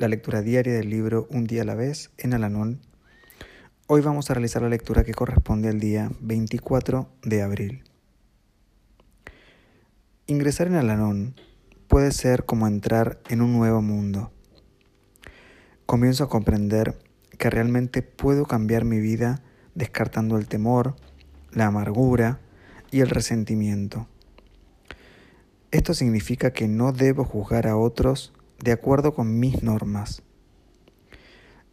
[0.00, 2.80] la lectura diaria del libro Un día a la vez en Alanón
[3.86, 7.84] Hoy vamos a realizar la lectura que corresponde al día 24 de abril.
[10.26, 11.34] Ingresar en Alanón
[11.86, 14.32] puede ser como entrar en un nuevo mundo.
[15.84, 16.98] Comienzo a comprender
[17.36, 19.42] que realmente puedo cambiar mi vida
[19.74, 20.96] descartando el temor,
[21.52, 22.40] la amargura
[22.90, 24.08] y el resentimiento.
[25.72, 28.32] Esto significa que no debo juzgar a otros
[28.62, 30.22] de acuerdo con mis normas.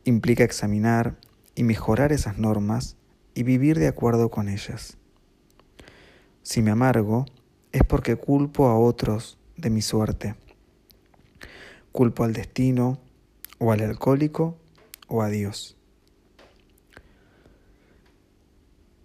[0.04, 1.18] Implica examinar
[1.56, 2.96] y mejorar esas normas
[3.34, 4.98] y vivir de acuerdo con ellas.
[6.44, 7.26] Si me amargo,
[7.74, 10.36] es porque culpo a otros de mi suerte.
[11.92, 13.00] Culpo al destino,
[13.60, 14.58] o al alcohólico,
[15.08, 15.76] o a Dios.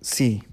[0.01, 0.45] Sí,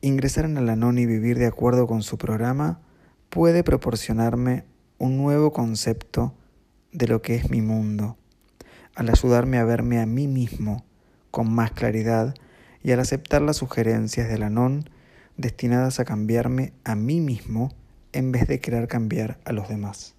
[0.00, 2.80] ingresar en Alanón y vivir de acuerdo con su programa
[3.28, 4.64] puede proporcionarme
[4.98, 6.34] un nuevo concepto
[6.92, 8.16] de lo que es mi mundo,
[8.94, 10.84] al ayudarme a verme a mí mismo
[11.30, 12.34] con más claridad
[12.82, 14.88] y al aceptar las sugerencias de Anon
[15.36, 17.72] destinadas a cambiarme a mí mismo
[18.12, 20.14] en vez de querer cambiar a los demás.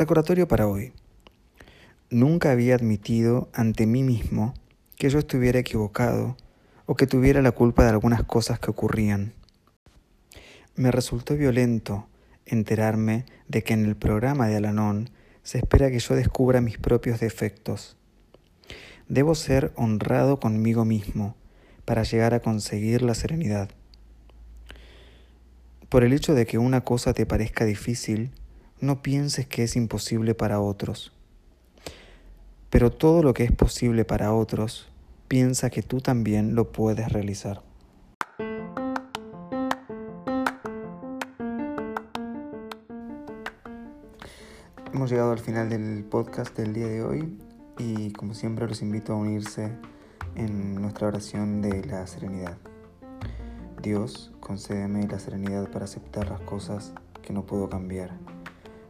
[0.00, 0.94] Recordatorio para hoy.
[2.08, 4.54] Nunca había admitido ante mí mismo
[4.96, 6.38] que yo estuviera equivocado
[6.86, 9.34] o que tuviera la culpa de algunas cosas que ocurrían.
[10.74, 12.08] Me resultó violento
[12.46, 15.10] enterarme de que en el programa de Alanón
[15.42, 17.98] se espera que yo descubra mis propios defectos.
[19.10, 21.36] Debo ser honrado conmigo mismo
[21.84, 23.68] para llegar a conseguir la serenidad.
[25.90, 28.30] Por el hecho de que una cosa te parezca difícil,
[28.80, 31.12] no pienses que es imposible para otros.
[32.70, 34.88] Pero todo lo que es posible para otros
[35.28, 37.62] piensa que tú también lo puedes realizar.
[44.92, 47.38] Hemos llegado al final del podcast del día de hoy
[47.78, 49.72] y como siempre los invito a unirse
[50.34, 52.56] en nuestra oración de la serenidad.
[53.82, 56.92] Dios, concédeme la serenidad para aceptar las cosas
[57.22, 58.10] que no puedo cambiar,